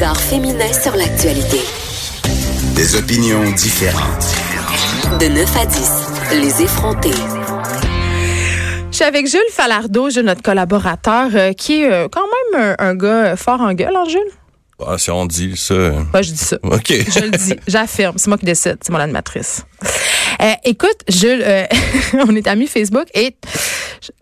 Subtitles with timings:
[0.00, 1.60] Regard féminin sur l'actualité.
[2.74, 4.24] Des opinions différentes.
[5.20, 5.90] De 9 à 10,
[6.40, 7.10] les effrontés.
[8.90, 12.86] Je suis avec Jules Falardeau, Jules, notre collaborateur, euh, qui est euh, quand même un,
[12.86, 14.32] un gars fort en gueule, hein, Jules?
[14.86, 15.74] Ah, si on dit ça.
[15.74, 16.56] Moi, je dis ça.
[16.62, 16.88] OK.
[16.88, 18.16] Je le dis, j'affirme.
[18.16, 19.66] C'est moi qui décide, c'est mon animatrice.
[20.40, 21.66] Euh, écoute, Jules, euh,
[22.26, 23.36] on est amis Facebook et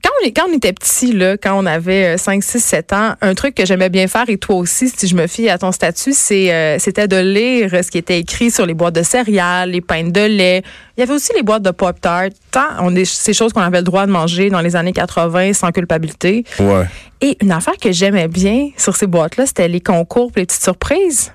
[0.03, 3.15] quand on, est, quand on était petit, là, quand on avait 5, 6, 7 ans,
[3.21, 5.73] un truc que j'aimais bien faire, et toi aussi, si je me fie à ton
[5.73, 9.71] statut, c'est euh, c'était de lire ce qui était écrit sur les boîtes de céréales,
[9.71, 10.63] les pains de lait.
[10.97, 12.29] Il y avait aussi les boîtes de Pop-Tart.
[12.51, 15.53] Tant on est, ces choses qu'on avait le droit de manger dans les années 80
[15.53, 16.45] sans culpabilité.
[16.59, 16.87] Ouais.
[17.21, 20.63] Et une affaire que j'aimais bien sur ces boîtes-là, c'était les concours et les petites
[20.63, 21.33] surprises.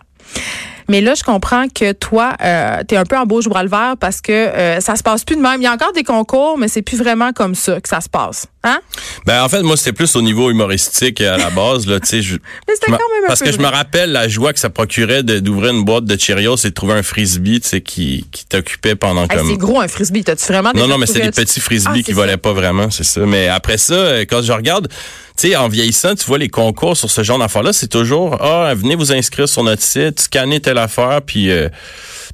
[0.90, 3.70] Mais là, je comprends que toi, euh, tu es un peu en beau bras le
[3.70, 5.62] vert parce que euh, ça se passe plus de même.
[5.62, 8.10] Il y a encore des concours, mais c'est plus vraiment comme ça que ça se
[8.10, 8.48] passe.
[8.66, 8.80] Hein?
[9.26, 12.40] Ben en fait, moi c'était plus au niveau humoristique à la base là, tu sais,
[13.28, 16.56] parce que je me rappelle la joie que ça procurait d'ouvrir une boîte de Cheerios
[16.64, 19.82] et de trouver un frisbee, tu sais, qui, qui t'occupait pendant Hey, comme c'est gros
[19.82, 20.24] un frisbee.
[20.24, 22.38] T'as-tu vraiment Non, non, mais c'était trouvé- des petits frisbees Ah, qui c'est volaient ça.
[22.38, 23.22] pas vraiment, c'est ça.
[23.22, 26.96] Mais après ça, euh, quand je regarde, tu sais, en vieillissant, tu vois les concours
[26.96, 30.78] sur ce genre d'affaires-là, c'est toujours, ah, venez vous inscrire sur notre site, scannez telle
[30.78, 31.68] affaire, puis, euh,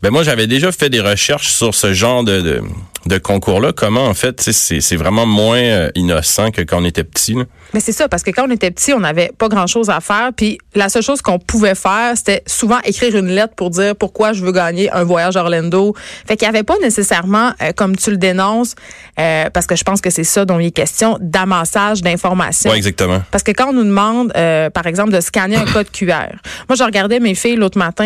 [0.03, 2.61] ben moi, j'avais déjà fait des recherches sur ce genre de, de,
[3.05, 3.72] de concours-là.
[3.73, 7.33] Comment, en fait, c'est vraiment moins euh, innocent que quand on était petit.
[7.33, 7.44] là?
[7.73, 10.31] Mais c'est ça, parce que quand on était petit, on n'avait pas grand-chose à faire.
[10.36, 14.33] Puis la seule chose qu'on pouvait faire, c'était souvent écrire une lettre pour dire pourquoi
[14.33, 15.94] je veux gagner un voyage à Orlando.
[16.27, 18.76] Fait qu'il n'y avait pas nécessairement, euh, comme tu le dénonces,
[19.20, 22.71] euh, parce que je pense que c'est ça dont il est question, d'amassage d'informations.
[22.71, 23.21] Ouais, exactement.
[23.32, 26.36] Parce que quand on nous demande, euh, par exemple, de scanner un code QR,
[26.70, 28.05] moi, je regardais mes filles l'autre matin,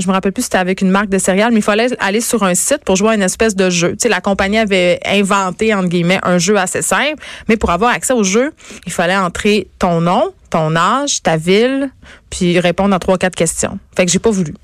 [0.00, 2.20] je me rappelle plus si c'était avec une marque de céréales, mais il fallait aller
[2.20, 3.92] sur un site pour jouer à une espèce de jeu.
[3.92, 7.92] Tu sais, la compagnie avait inventé, entre guillemets, un jeu assez simple, mais pour avoir
[7.92, 8.52] accès au jeu,
[8.86, 11.90] il fallait entrer ton nom, ton âge, ta ville,
[12.30, 13.78] puis répondre à trois, quatre questions.
[13.96, 14.54] Fait que j'ai pas voulu.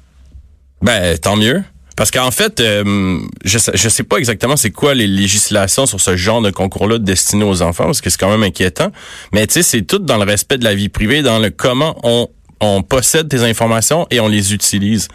[0.83, 1.63] Ben, tant mieux.
[1.97, 5.99] Parce qu'en fait, euh, je, sais, je sais pas exactement c'est quoi les législations sur
[5.99, 8.93] ce genre de concours-là destinés aux enfants, parce que c'est quand même inquiétant.
[9.33, 11.99] Mais tu sais, c'est tout dans le respect de la vie privée, dans le comment
[12.03, 12.29] on,
[12.61, 15.09] on possède tes informations et on les utilise.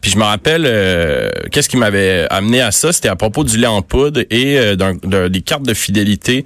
[0.00, 3.56] Puis je me rappelle, euh, qu'est-ce qui m'avait amené à ça, c'était à propos du
[3.56, 6.44] lait en poudre et euh, des cartes de fidélité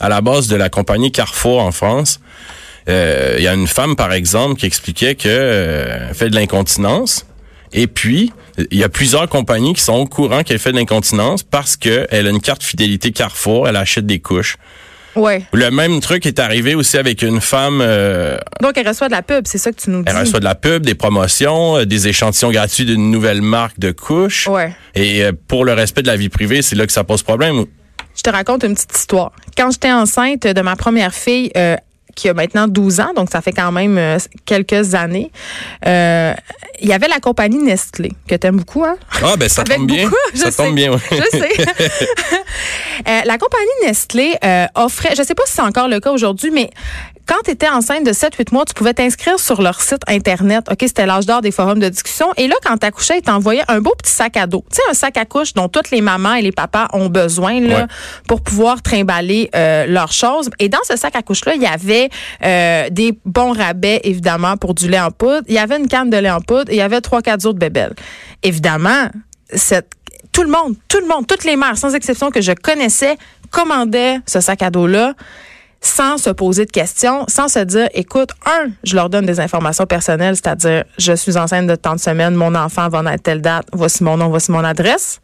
[0.00, 2.20] à la base de la compagnie Carrefour en France.
[2.88, 7.26] Euh, Il y a une femme, par exemple, qui expliquait que euh, fait de l'incontinence.
[7.72, 8.32] Et puis,
[8.70, 12.06] il y a plusieurs compagnies qui sont au courant qu'elle fait de l'incontinence parce qu'elle
[12.26, 14.56] a une carte fidélité Carrefour, elle achète des couches.
[15.16, 15.42] Ouais.
[15.52, 19.22] Le même truc est arrivé aussi avec une femme, euh, Donc, elle reçoit de la
[19.22, 20.10] pub, c'est ça que tu nous dis.
[20.10, 23.92] elle reçoit de la pub, des promotions, euh, des échantillons gratuits d'une nouvelle marque de
[23.92, 24.46] couches.
[24.46, 24.74] Ouais.
[24.94, 27.64] Et euh, pour le respect de la vie privée, c'est là que ça pose problème.
[28.16, 29.32] Je te raconte une petite histoire.
[29.56, 31.76] Quand j'étais enceinte de ma première fille, euh,
[32.16, 35.30] qui a maintenant 12 ans, donc ça fait quand même euh, quelques années,
[35.86, 36.34] euh,
[36.80, 38.96] il y avait la compagnie Nestlé, que tu aimes beaucoup, hein?
[39.22, 40.10] Ah ben ça Avec tombe bien.
[40.34, 40.64] je ça sais.
[40.64, 40.90] tombe bien.
[40.92, 40.98] ouais.
[41.12, 41.66] Je sais.
[43.08, 46.50] Euh, la compagnie Nestlé euh, offrait, je sais pas si c'est encore le cas aujourd'hui,
[46.50, 46.70] mais
[47.26, 50.66] quand tu étais enceinte de 7-8 mois, tu pouvais t'inscrire sur leur site Internet.
[50.70, 52.28] OK, c'était l'âge d'or des forums de discussion.
[52.36, 54.64] Et là, quand tu accouchais, ils t'envoyaient un beau petit sac à dos.
[54.70, 57.60] Tu sais, un sac à couche dont toutes les mamans et les papas ont besoin
[57.60, 57.86] là, Ouais.
[58.28, 60.50] pour pouvoir trimballer euh, leurs choses.
[60.60, 62.10] Et dans ce sac à couche-là, il y avait
[62.44, 65.42] euh, des bons rabais, évidemment, pour du lait en poudre.
[65.48, 67.44] Il y avait une canne de lait en poudre et il y avait trois, quatre
[67.46, 67.94] autres bébelles.
[68.42, 69.08] Évidemment,
[69.52, 69.90] cette
[70.32, 73.16] tout le monde, tout le monde, toutes les mères, sans exception que je connaissais,
[73.50, 75.14] commandaient ce sac à dos-là
[75.80, 79.86] sans se poser de questions, sans se dire, écoute, un, je leur donne des informations
[79.86, 83.66] personnelles, c'est-à-dire, je suis enceinte de tant de semaines, mon enfant va naître telle date,
[83.72, 85.20] voici mon nom, voici mon adresse,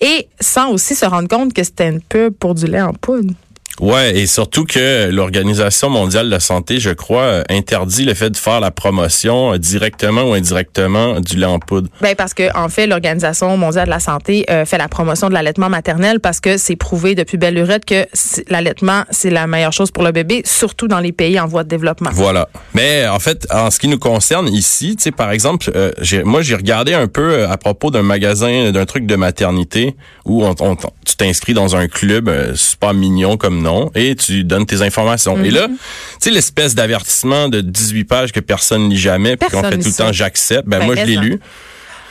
[0.00, 3.32] et sans aussi se rendre compte que c'était une pub pour du lait en poudre.
[3.80, 8.30] Ouais, et surtout que l'Organisation mondiale de la santé, je crois, euh, interdit le fait
[8.30, 11.88] de faire la promotion euh, directement ou indirectement du lait en poudre.
[12.00, 15.34] Ben parce que en fait, l'Organisation mondiale de la santé euh, fait la promotion de
[15.34, 18.06] l'allaitement maternel parce que c'est prouvé depuis belle lurette que
[18.48, 21.68] l'allaitement c'est la meilleure chose pour le bébé, surtout dans les pays en voie de
[21.68, 22.10] développement.
[22.12, 22.48] Voilà.
[22.74, 26.22] Mais en fait, en ce qui nous concerne ici, tu sais, par exemple, euh, j'ai-
[26.22, 30.44] moi j'ai regardé un peu euh, à propos d'un magasin, d'un truc de maternité où
[30.44, 33.63] on, on- tu t'inscris dans un club euh, super mignon comme
[33.94, 35.36] et tu donnes tes informations.
[35.42, 35.54] Et Mhm.
[35.54, 35.74] là, tu
[36.20, 39.92] sais l'espèce d'avertissement de 18 pages que personne lit jamais puis qu'on fait tout le
[39.94, 40.66] temps j'accepte.
[40.68, 41.40] Ben, Ben, moi je l'ai lu.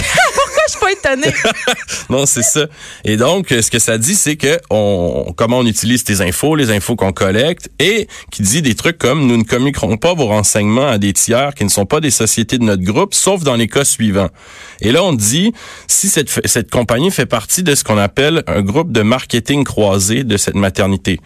[0.66, 1.34] Pourquoi je suis pas étonnée?
[2.10, 2.66] Non, c'est ça.
[3.06, 6.56] Et donc, euh, ce que ça dit, c'est que on, comment on utilise tes infos,
[6.56, 10.28] les infos qu'on collecte, et qui dit des trucs comme nous ne communiquerons pas vos
[10.28, 13.56] renseignements à des tiers qui ne sont pas des sociétés de notre groupe, sauf dans
[13.56, 14.30] les cas suivants.
[14.82, 15.54] Et là, on dit
[15.88, 20.24] si cette, cette compagnie fait partie de ce qu'on appelle un groupe de marketing croisé
[20.24, 21.20] de cette maternité.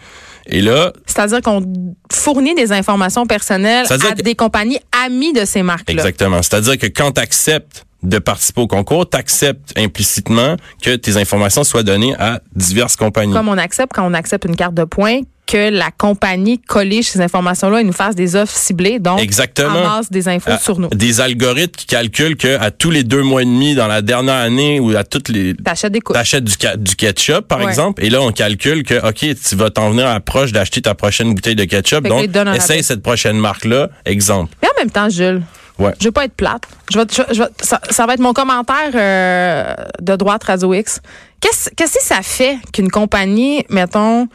[0.48, 1.64] Et là, C'est-à-dire qu'on
[2.12, 5.94] fournit des informations personnelles à que- des compagnies amies de ces marques-là.
[5.94, 6.40] Exactement.
[6.42, 11.64] C'est-à-dire que quand tu acceptes de participer au concours, tu acceptes implicitement que tes informations
[11.64, 13.32] soient données à diverses compagnies.
[13.32, 17.20] Comme on accepte quand on accepte une carte de points que la compagnie collige ces
[17.20, 19.70] informations-là et nous fasse des offres ciblées, donc Exactement.
[19.78, 20.88] amasse des infos à- sur nous.
[20.88, 24.34] Des algorithmes qui calculent que à tous les deux mois et demi dans la dernière
[24.34, 27.66] année ou à toutes les T'achètes des t'achètes du, ketchup par Ouais.
[27.68, 30.96] exemple et là on calcule que ok tu vas t'en venir à proche d'acheter ta
[30.96, 34.90] prochaine bouteille de ketchup Fait donc essaye cette prochaine marque là exemple Mais en même
[34.90, 35.42] temps, Jules,
[35.78, 35.92] Ouais.
[36.00, 36.62] je veux pas être plate.
[36.90, 40.44] Je vais, je vais- je vais- ça, ça va être mon commentaire euh, de droite
[40.44, 41.00] Radio X.
[41.40, 44.26] Qu'est-ce que ça fait qu'une compagnie, mettons,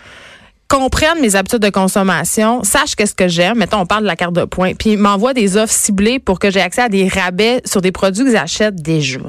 [0.67, 4.33] comprenne mes habitudes de consommation, sache qu'est-ce que j'aime, mettons, on parle de la carte
[4.33, 7.81] de points, puis m'envoie des offres ciblées pour que j'ai accès à des rabais sur
[7.81, 9.19] des produits que j'achète déjà?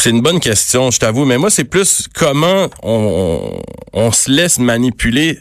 [0.00, 3.60] c'est une bonne question je t'avoue mais moi c'est plus comment on,
[3.92, 5.40] on, on se laisse manipuler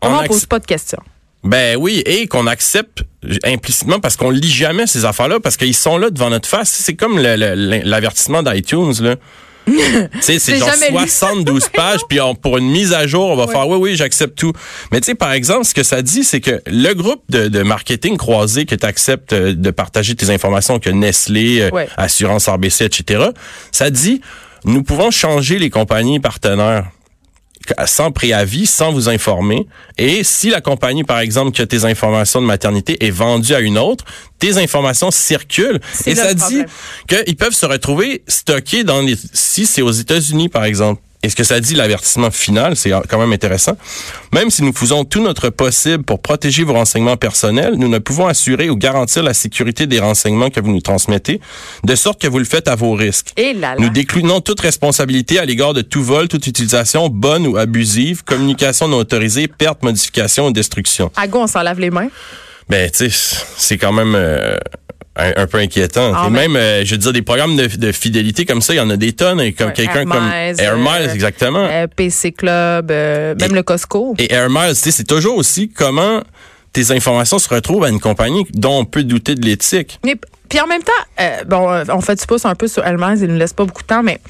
[0.00, 1.02] on acc- pose pas de questions.
[1.44, 3.02] Ben oui, et qu'on accepte
[3.44, 6.70] implicitement parce qu'on lit jamais ces affaires-là parce qu'ils sont là devant notre face.
[6.70, 9.16] C'est comme l'avertissement d'iTunes là.
[10.22, 11.08] c'est genre jamais lu.
[11.08, 14.38] 72 pages, puis on- pour une mise à jour, on va faire oui, oui, j'accepte
[14.38, 14.52] tout.
[14.92, 17.62] Mais tu sais, par exemple, ce que ça dit, c'est que le groupe de, de
[17.62, 21.86] marketing croisé que tu acceptes euh, de partager tes informations, que Nestlé, euh, Ouais.
[21.98, 23.24] Assurance RBC, etc.,
[23.70, 24.22] ça dit,
[24.64, 26.86] nous pouvons changer les compagnies partenaires
[27.86, 29.66] sans préavis, sans vous informer.
[29.96, 33.60] Et si la compagnie, par exemple, qui a tes informations de maternité est vendue à
[33.60, 34.04] une autre,
[34.38, 35.80] tes informations circulent.
[36.06, 36.62] Et ça dit
[37.08, 39.16] qu'ils peuvent se retrouver stockés dans les...
[39.32, 41.00] Si c'est aux États-Unis, par exemple.
[41.22, 43.76] Et ce que ça dit, l'avertissement final, c'est quand même intéressant.
[44.32, 48.28] Même si nous faisons tout notre possible pour protéger vos renseignements personnels, nous ne pouvons
[48.28, 51.40] assurer ou garantir la sécurité des renseignements que vous nous transmettez,
[51.82, 53.32] de sorte que vous le faites à vos risques.
[53.36, 53.80] Et là, là.
[53.80, 58.86] Nous déclinons toute responsabilité à l'égard de tout vol, toute utilisation bonne ou abusive, communication
[58.86, 61.10] non autorisée, perte, modification ou destruction.
[61.16, 62.10] À go, on s'en lave les mains?
[62.68, 64.56] Ben, tu sais, c'est quand même euh,
[65.18, 66.12] un, un peu inquiétant.
[66.14, 68.76] Ah, Et même, euh, je veux dire, des programmes de, de fidélité comme ça, il
[68.76, 69.40] y en a des tonnes.
[69.40, 71.66] Et comme Ouais, quelqu'un comme Air Miles, euh, exactement.
[71.70, 74.14] Euh, PC Club, euh, même Et- le Costco.
[74.18, 76.22] Et Air Miles, tu sais, c'est toujours aussi comment
[76.72, 79.98] tes informations se retrouvent à une compagnie dont on peut douter de l'éthique.
[80.04, 80.16] Mais
[80.48, 83.26] puis en même temps, euh, bon, on fait du pouce un peu sur Hermès, il
[83.28, 84.20] nous laisse pas beaucoup de temps, mais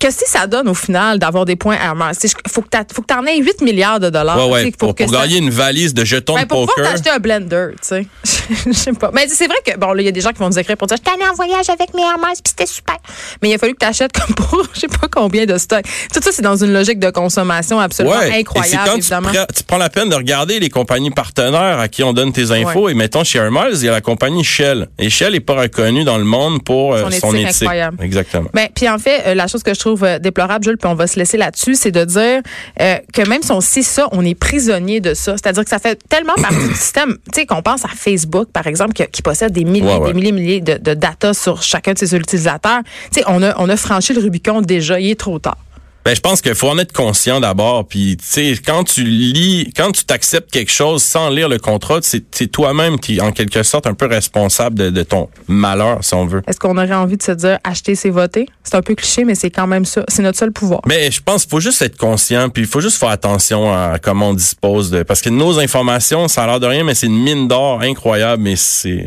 [0.00, 2.18] qu'est-ce que ça donne au final d'avoir des points Hermès?
[2.24, 4.36] Il faut que que t'en aies 8 milliards de dollars.
[4.48, 4.72] ouais, tu ouais.
[4.72, 6.90] Pour, que pour ça- gagner une valise de jetons Ben, de pour pouvoir poker.
[6.92, 8.06] t'acheter un blender, tu sais.
[8.66, 9.10] Je sais pas.
[9.14, 10.76] Mais c'est vrai que, bon, là, il y a des gens qui vont nous écrire
[10.76, 12.96] pour dire, je t'allais en voyage avec mes Hermès, puis c'était super.
[13.42, 15.84] Mais il a fallu que tu achètes comme pour, je sais pas combien de stocks.
[16.12, 18.30] Tout ça, c'est dans une logique de consommation absolument Ouais.
[18.30, 19.28] Et incroyable, quand tu, évidemment.
[19.32, 22.50] prends- tu prends la peine de regarder les compagnies partenaires à qui on donne tes
[22.50, 22.88] infos.
[22.88, 24.88] Et mettons, chez Miles, il y a la compagnie Shell.
[24.98, 27.62] Et Shell est pas reconnue dans le monde pour euh, Son éthique.
[27.62, 27.96] incroyable.
[28.02, 28.48] Exactement.
[28.54, 30.94] Ben, puis en fait, euh, la chose que je trouve euh, déplorable, Jules, puis on
[30.94, 32.40] va se laisser là-dessus, c'est de dire
[32.80, 35.32] euh, que même si on sait ça, on est prisonnier de ça.
[35.36, 37.16] C'est-à-dire que ça fait tellement partie du système.
[37.32, 40.08] Tu sais, qu'on pense à Facebook, par exemple, qui, qui possède des milliers, Ouais, ouais.
[40.08, 42.80] des milliers, milliers de, de data sur chacun de ses utilisateurs.
[43.12, 45.00] Tu sais, on a, on a franchi le Rubicon déjà.
[45.00, 45.56] Il est trop tard.
[46.04, 47.86] Ben, je pense qu'il faut en être conscient d'abord.
[47.86, 52.00] Puis, tu sais, quand tu lis, quand tu t'acceptes quelque chose sans lire le contrat,
[52.02, 56.14] c'est toi-même qui, est en quelque sorte, un peu responsable de, de ton malheur, si
[56.14, 56.42] on veut.
[56.46, 58.48] Est-ce qu'on aurait envie de se dire acheter, c'est voter?
[58.64, 60.04] C'est un peu cliché, mais c'est quand même ça.
[60.08, 60.80] C'est notre seul pouvoir.
[60.86, 63.98] Mais je pense qu'il faut juste être conscient, puis il faut juste faire attention à
[64.00, 65.02] comment on dispose de.
[65.02, 68.42] Parce que nos informations, ça a l'air de rien, mais c'est une mine d'or incroyable,
[68.42, 69.06] mais c'est.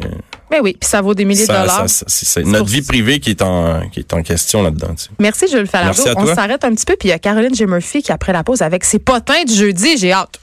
[0.53, 1.85] Ben oui, puis ça vaut des milliers ça- de dollars.
[1.87, 4.93] c'est notre vie privée qui est en, qui est en question là-dedans.
[4.93, 5.09] tu sais.
[5.17, 6.03] Merci, Jules Falardeau.
[6.15, 7.65] On s'arrête un petit peu, puis il y a Caroline J.
[7.65, 9.97] Murphy qui, après la pause, avec ses potins du jeudi.
[9.97, 10.39] J'ai hâte.